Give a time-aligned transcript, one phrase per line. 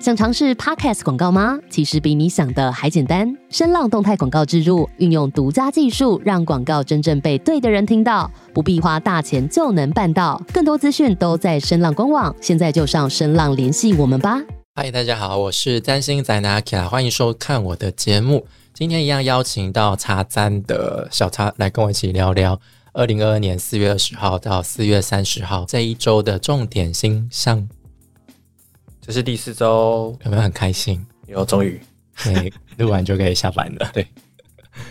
[0.00, 1.58] 想尝试 Podcast 广告吗？
[1.68, 3.36] 其实比你想的还简单。
[3.50, 10.42] 声浪动态广告植入，运用独家技术，让广告真正被对的人听到，不必花大钱就能办到。
[10.54, 14.40] 更多资讯都在声浪官网，现在就上声浪联系我们吧。
[14.74, 18.46] 嗨，大家好，我是占星仔 Nakia，欢迎收看我的节目。
[18.72, 22.58] 今天一样邀请到茶簪的小茶来跟我一起聊聊
[22.94, 27.68] 二零二二年四月二十号到四月三十号这一周的重点星象。
[29.10, 31.04] 这是第四周，有没有很开心？
[31.26, 31.80] 有，终于，
[32.22, 33.90] 对，录完就可以下班了。
[33.92, 34.06] 对，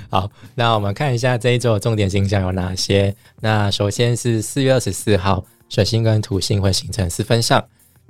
[0.09, 3.15] 好，那我们看一下这一周的重点星象有哪些。
[3.39, 7.61] 那首先是四月二十四号，水星跟土星会形成四分相；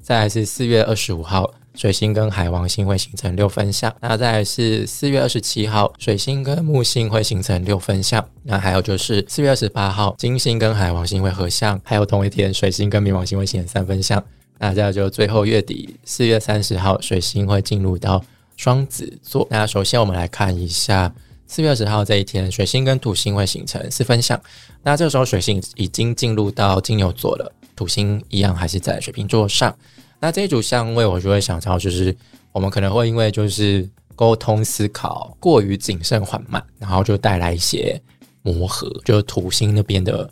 [0.01, 14.19] 再来是四月二十五号，水星跟海王星会形成六分相；那再来是四月二十七号，水星跟木星会形成六分相；那还有就是四月二十八号，金星跟海王星会合相；还有同一天，水星跟冥王星会形成三分相。
[14.59, 18.23] 那这就最后月底四月三十号，水星会进入到
[18.57, 19.47] 双子座。
[19.49, 21.11] 那首先我们来看一下
[21.47, 24.39] 四月二十号这一天，水星跟土星会形成四分相。
[24.83, 29.75] 那这个时候水星已经进入到金牛座了，土星一样还是在水瓶座上。
[30.19, 32.15] 那这一组相位，我就会想到，就是
[32.51, 38.01] 我们可能会因为就是沟通思考过于谨慎缓慢，然后就带来一些
[38.41, 40.29] 磨合，就是土星那边的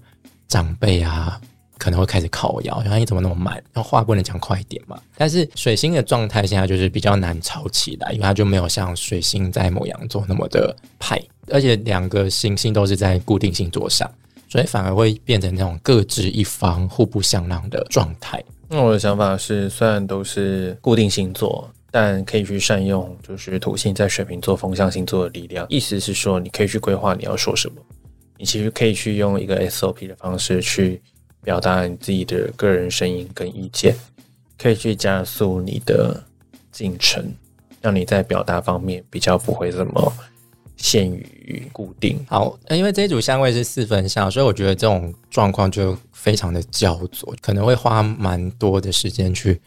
[0.50, 1.40] 长辈啊。
[1.78, 3.54] 可能会开始靠摇，然后你怎么那么慢？
[3.74, 5.00] 然后话不能讲快一点嘛？
[5.16, 14.12] 但是水星的状态现在就是比较难吵起来，因为它就没有像水星在某羊座那么的派，而且两个星星都是在固定星座上，
[14.50, 18.44] 所以反而会变成那种各执一方、互不相让的状态。
[18.70, 25.66] 那我的想法是，虽然都是固定星座，但可以去善用就是土星在水瓶座风象星座的力量。
[25.70, 27.76] 意思是说，你可以去规划你要说什么，
[28.38, 31.02] 你其实可以去用一个 SOP 的方式去。
[31.48, 33.96] 表达你自己的个人声音跟意见，
[34.58, 36.22] 可以去加速你的
[36.74, 37.24] 进程，
[37.80, 40.14] 让你在表达方面比较不会这么
[40.76, 42.20] 限于固定。
[42.28, 49.58] 好，因为这一组相位是四分相，所以我觉得这种状况就非常的焦灼，可能会花蛮多的时间去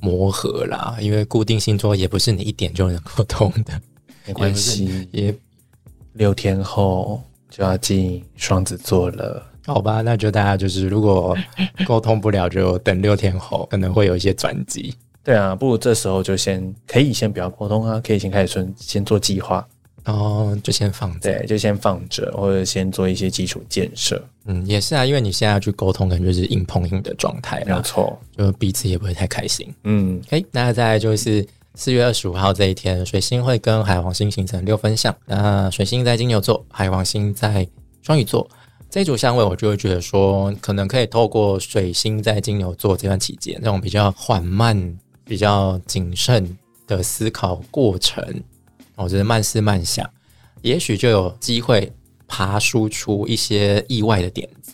[0.00, 0.96] 磨合啦。
[1.00, 3.80] 因为固定星座也不是你一点就能沟通的，
[4.26, 5.32] 没关系，也
[6.14, 9.44] 六天后就要进双子座了。
[9.68, 11.36] 好吧，那就大家就是如果
[11.86, 14.94] 沟通不了，就等六天后可能会有一些转机。
[15.22, 19.62] 对啊，不如这时候就先可以先不要沟通啊，可以先开始先先做计划，
[20.04, 24.18] 然后就先放对，就先放着，或者先做一些基础建设。
[24.46, 29.68] 嗯，也是啊，因为你现在去沟通，可能就是硬碰硬的状态，没有错，就彼此也不会太开心。
[29.84, 37.68] 嗯，哎，那再来就是四月二十五号这一天，水星会跟海王星形成六分相，那水星在金牛座，海王星在
[38.00, 38.48] 双鱼座。
[38.90, 46.56] 这组相位，我就会觉得说，可能可以透过水星在金牛座这段期间，那种比较缓慢、比较谨慎
[46.86, 48.24] 的思考过程，
[48.96, 50.08] 我觉得慢思慢想，
[50.62, 51.92] 也许就有机会
[52.26, 54.72] 爬输出一些意外的点子，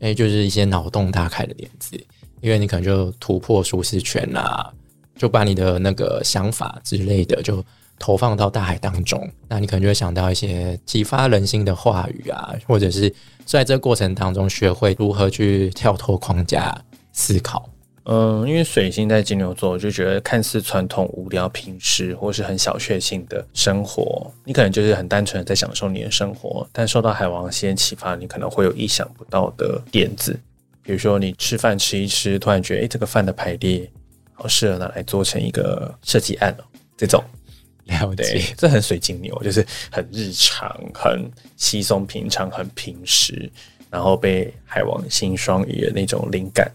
[0.00, 1.98] 哎，就是一些脑洞大开的点子，
[2.42, 4.70] 因为你可能就突破舒适圈啦，
[5.16, 7.64] 就把你的那个想法之类的就。
[7.98, 13.12] 投放到大海当中，那你可能就会想到一些启发人心的话语啊，或者是
[13.44, 16.76] 在这个过程当中学会如何去跳脱框架
[17.12, 17.68] 思考。
[18.10, 26.66] 嗯，因为水星在金牛座，就觉得看似传统、无聊、平时或是很小确幸的生活，你可能就是很单纯的在享受你的生活。
[26.72, 30.32] 但受到海王星启发，你可能会有意想不到的点子，
[30.82, 33.90] 比如说你吃饭吃一吃，突然觉得哎，这个饭的排列
[34.32, 36.64] 好适合拿来做成一个设计案哦，
[36.96, 37.22] 这种。
[37.88, 43.50] 了解，这很水晶牛，就是很日常、很稀松平常、很平时，
[43.90, 46.70] 然后被海王星双鱼的那种灵感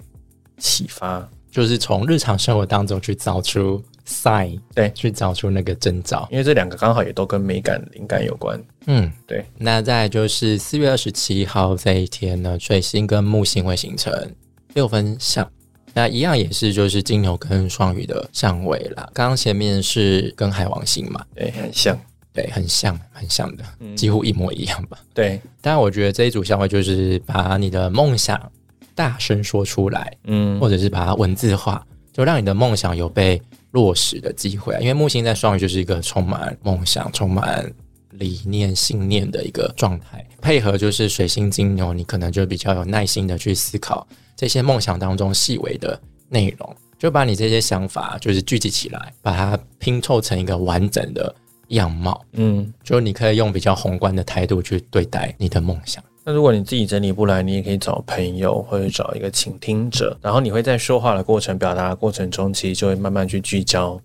[0.58, 8.62] 启发，就是从日常生活当中去找出 sign，对，去找出那个征兆，因为这两个刚好也都跟美感、灵感有关。
[8.88, 9.46] 嗯，对。
[9.58, 14.12] 那再就是四月二十七号这一天呢，水星跟木星会形成
[14.74, 15.50] 六分相。
[15.94, 19.10] 那一样也是，就是金牛跟双鱼的相位啦。
[19.14, 22.00] 刚刚前面是跟海王星嘛，对，很像，
[22.34, 23.64] 对，很像，很像的，
[23.96, 24.98] 几乎一模一样吧。
[25.14, 28.52] 对，但我觉得这一组相位就是把你的梦想
[28.96, 33.42] 大声说出来，嗯，或者是把它文字化，就让你的梦想有被
[33.72, 34.76] 落实的机会。
[34.82, 37.72] 因为木星在双鱼就是一个充满梦想、充满
[38.18, 44.08] 理念、信念的一个状态，配合就是水星金牛，你可能就比较有耐心的去思考。
[44.36, 46.00] 这些梦想当中细微的
[46.30, 51.34] 内容，就把你这些想法就是聚集起来，把它拼凑成一个完整的
[51.70, 52.24] 样貌。
[52.34, 56.04] 嗯，就你可以用比较宏观的态度去对待你的梦想。
[56.26, 64.00] 那如果你自己整理不来，你也可以找朋友或者找一个倾听者，然后你会在说话的过程、表达的过程中，其实就会慢慢去聚焦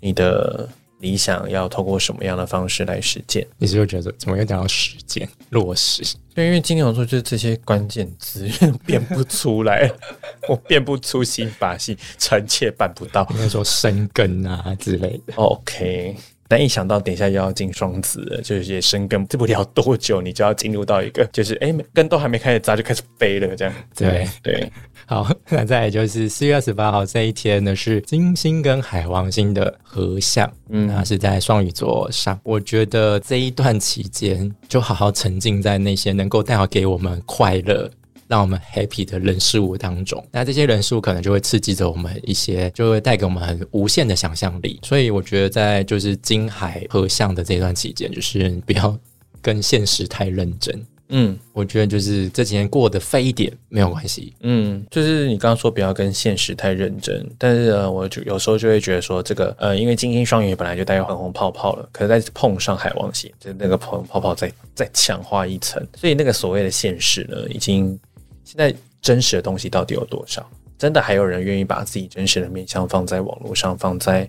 [0.00, 0.68] 你的
[1.04, 3.46] 理想要透过什么样的方式来实践。
[3.58, 6.02] 你是不是觉得怎么又讲到实践落实？
[6.34, 8.48] 对，因为金牛座就是这些关键词
[8.86, 9.88] 变不出来，
[10.48, 13.28] 我变不出新把戏，臣妾办不到。
[13.32, 15.34] 应该说生根啊之类的。
[15.36, 16.16] OK，
[16.54, 23.74] 但一想到等一下又要进双子了，就是也生根不了多久，你就要进入到一个就是哎根都还没开始扎就开始飞了这样。
[23.96, 24.72] 对对，
[25.04, 32.38] 好，那再来就是四月二十八号这一天呢，是金星跟海王星的合相，嗯那是在双鱼座上。
[32.44, 37.90] 我觉得这一段期间，就好好沉浸在那些能够带好给我们快乐。
[38.26, 44.80] 让我们 happy 的人事物当中，那这些人事物可能就会刺激着我们一些，就会带给我们很无限的想象力。
[44.82, 48.98] 所以我觉得在就是金海合相的这段期间，就是不要
[49.42, 50.84] 跟现实太认真。
[51.10, 67.96] 嗯我觉得就是这几年过得飞一点没有关系，嗯，就是你刚刚说不要跟现实太认真，但是呃，我就有时候就会觉得说这个呃，因为金星双鱼本来就带有粉红泡泡了，可是再碰上海王星，就那个粉红泡泡再再强化一层，所以那个所谓的现实呢，已经
[68.44, 70.48] 现在真实的东西到底有多少？
[70.76, 74.28] 真的还有人愿意把自己真实的面相放在网络上，放在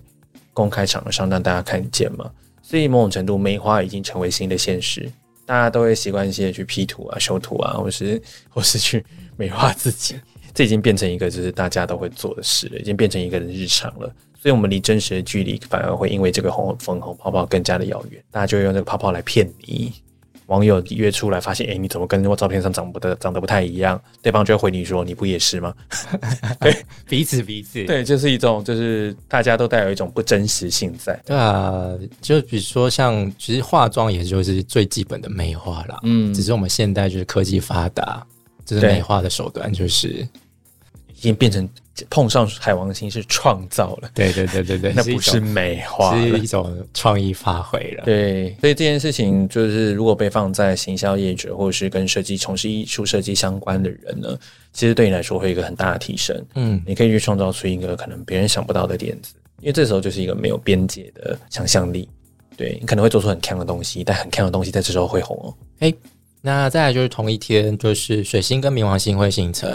[0.52, 2.30] 公开场合上让大家看见吗？
[2.62, 5.10] 所以某种程度，美化已经成为新的现实，
[5.44, 9.04] 大家都会习惯性的去 P 图啊、修图啊，或是或是去
[9.36, 10.18] 美化自己，
[10.54, 14.12] 这已经变成一个就是大家都会做的事了，已经变成一个日常了。
[14.38, 19.92] 所以，我们离真实的距离反而会因为这个红粉红泡泡更加的遥远，大家就会用这个泡泡来骗你。
[20.46, 24.00] 网友约出来，发现哎、诶你怎么跟我照片上长不得长得不太一样？
[24.22, 25.74] 对方就会回你说，你不也是吗？
[26.60, 26.76] 对
[27.08, 27.84] 彼此彼此。
[27.84, 31.20] 对，就是一种就是大家都带有一种不真实性在。
[31.26, 31.90] 对啊，
[32.20, 35.98] 就比如说像，其实化妆也就是最基本的美化啦。
[36.02, 38.24] 嗯只是我们现代就是科技发达，
[38.64, 40.26] 就是美化的手段就是，
[41.16, 41.68] 已经变成
[42.10, 48.04] 碰上海王星是创造了，对对对对对，那不是美化了是一种创意发挥了。
[48.04, 54.38] 对，所以这件事情就是，如果被放在行销业者或者是跟设计从事艺术设计相关的人呢，
[54.72, 56.40] 其实对你来说会有一个很大的提升。
[56.54, 62.08] 嗯，你可以去创造出一个可能别人想不到的点子，因为这时候就是一个没有边界的想象力。
[62.58, 65.52] 对你可能会做出很强的东西，但很强的东西在这时候会红哦。
[66.42, 69.68] 那再来就是同一天，就是水星跟冥王星会形成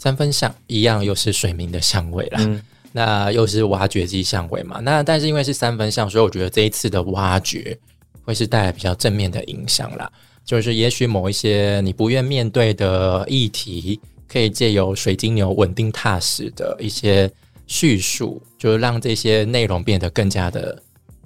[0.00, 2.40] 三分像，一样又是水明的相位啦。
[2.42, 2.60] 嗯
[2.92, 4.80] 那又是挖掘机相位嘛？
[4.80, 7.78] 那但是因为是三分相，所以我觉得这一次的挖掘
[8.24, 10.10] 会是带来比较正面的影响啦。
[10.44, 17.30] 就是也许某一些你不愿面对的议题，可以借由水晶牛稳定踏实的一些
[17.68, 20.82] 叙述，就是让这些内容变得更加的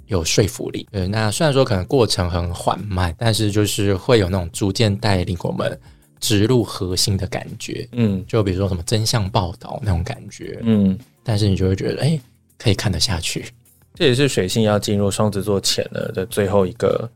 [0.07, 0.87] 有说服力。
[0.93, 5.81] 对，那虽然说可能过程很缓慢，但是就是会有那种逐渐带领我们
[6.25, 7.87] 植入核心的感觉。
[7.93, 12.19] 嗯就比如说什么真相报道那种感觉，嗯，但是你就会觉得，哎、
[12.57, 13.45] 可以看得下去。
[13.95, 17.09] 这也是水星要进入双子座前了的最后一个，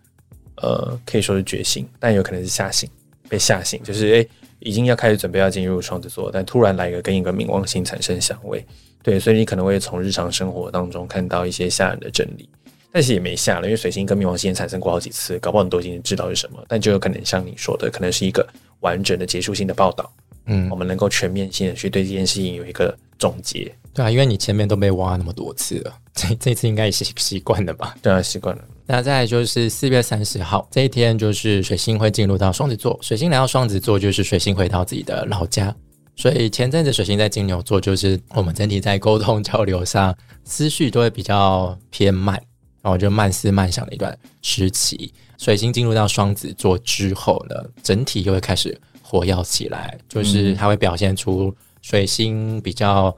[0.57, 2.87] 呃，可以说是觉醒，但有可能是吓醒，
[3.31, 4.29] 被吓醒，就是诶
[4.61, 8.63] 已经要开始准备要进入双子座，但突然来一个跟一个冥王星产生相位，
[9.03, 12.49] 对，所以你可能会从日常生活当中看到一些吓人的真理，
[12.93, 18.47] 但是也没吓了，因为水星跟冥王星也产生过好几次，搞不好你都已经知道是什么，但就有可能像你说的，可能是一个
[18.81, 20.13] 完整的结束性的报道，
[20.47, 27.97] 嗯我，们能够全面性的去对这件事情有一个总结，对啊，因为你前面都被挖那么多次了，这这次应该也习习惯了吧？
[28.03, 32.99] 对啊，习惯了，那再来就是四月三十号这一天，就是水星会进入到双子座。
[33.03, 35.75] 水星来到双子座，就是水星回到自己的老家。
[36.17, 42.43] 所以前阵子水星在金牛座，就是我们整体在沟通交流上，思绪都会比较偏慢，
[42.83, 45.13] 然后就慢思慢想的一段时期。
[45.37, 53.17] 水星进入到双子座之后呢，整体又会开始活跃起来，就是它会表现出水星比较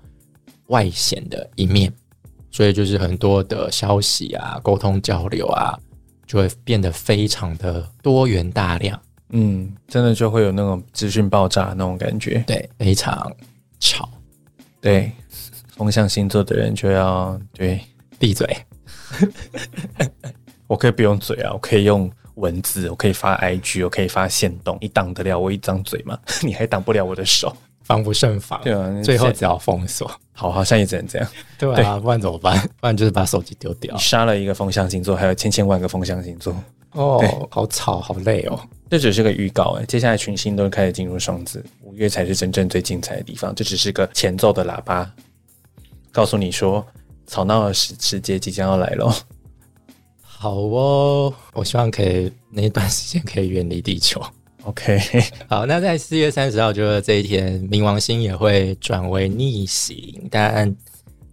[0.66, 1.92] 外显的一面。
[2.52, 5.78] 所以就是很多的消息啊、沟通交流啊，
[6.26, 12.42] 就会变得非常的多元大量，嗯，真的就会有那种资讯爆炸那种感觉。
[12.48, 13.32] 对，非常
[13.78, 14.10] 吵。
[14.80, 15.12] 对，
[15.76, 17.80] 风象星座的人就要对
[18.18, 18.44] 闭嘴，
[20.66, 26.18] 我可以不用嘴啊，我可以用文字，我可以发 IG，我可以发线动，你挡得了我一张嘴吗？
[26.42, 27.54] 你还挡不了我的手。
[27.82, 28.60] 防不胜防。
[28.62, 31.28] 对啊，最后只要封锁，好，好像也只能这样。
[31.58, 32.56] 对啊，不然怎么办？
[32.80, 34.00] 不然就是把手机丢掉你。
[34.00, 36.54] 杀了一个风象星座，还有千千万个风象星座，
[36.92, 38.60] 哦，好吵，好累哦。
[38.88, 43.52] 这只是个预告哎，接下来群星都开始进入双子，五月才是真正最精彩的地方。
[43.56, 45.10] 这只是个前奏的喇叭，
[46.12, 46.86] 告诉你说
[47.30, 49.14] 吵闹的时时节即将要来喽。
[50.20, 54.20] 好哦，我希望可以那一段时间可以远离地球。
[54.64, 54.98] OK，
[55.48, 60.74] 好，那在四月三十号就是这一天，冥王星也会转为逆行，但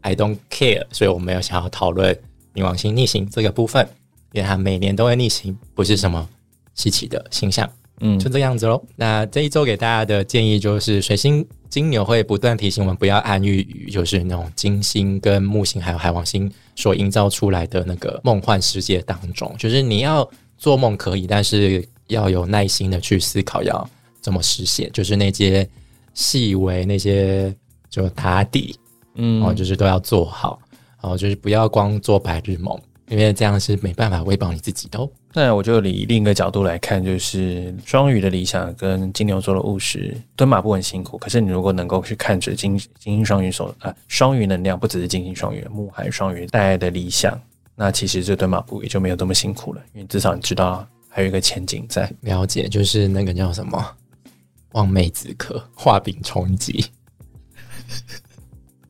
[0.01, 2.15] I don't care，所以我没有想要讨论
[2.53, 3.87] 冥王星逆行这个部分，
[4.33, 6.29] 因为它每年都会逆行，不是什么
[6.75, 7.67] 稀奇的星象。
[7.99, 8.83] 嗯就这样子喽。
[8.95, 23.89] 那这一周给大家的建议就是，水星金牛会不断提醒我们不要安于就是那种金星跟木星还有海王星所营造出来的那个梦幻世界当中，就是你要做梦可以，但是要有耐心的去思考要
[24.21, 25.67] 怎么实现，就是那些
[26.13, 27.53] 细微那些
[27.89, 28.75] 就打底
[29.15, 30.59] 嗯哦，就是都要做好，
[31.01, 35.09] 哦，就是不要光做白日梦，因为这样是没办法喂饱你自己的哦。
[35.33, 47.39] 那我就以另一个角度来看，就是双鱼的理想跟金牛座的务实，蹲马步很辛苦，可是你如果能够去看着金金星双鱼所啊双鱼能量，不只是金星双鱼，木海双鱼带来的理想，
[47.75, 52.11] 那其实这蹲马步也就没有这么辛苦了，因为至少你知道还有一个前景在。
[52.21, 53.95] 了解，就是那个叫什么
[54.73, 56.85] “望梅止渴，画饼充饥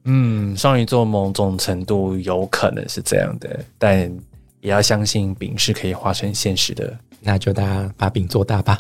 [0.10, 4.10] 嗯，双鱼座某种程度有可能是这样的，但
[4.62, 8.80] 也要相信饼是可以化成现实的。”，那就大家把饼做大吧。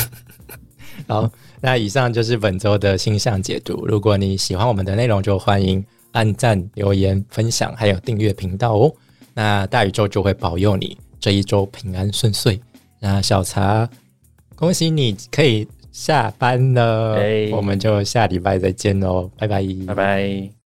[1.06, 1.30] 好，
[1.60, 3.86] 那以上就是本周的星象解读。
[3.86, 8.92] 如果你喜欢我们的内容，就欢迎按赞、留言、分享，还有订阅频道哦。
[9.34, 12.58] 那大宇宙就会保佑你这一周平安顺遂。
[12.98, 13.88] 那小茶，
[14.56, 17.50] 恭喜你可以下班了，哎。
[17.52, 20.50] 我们就下礼拜再见喽，拜拜，拜拜。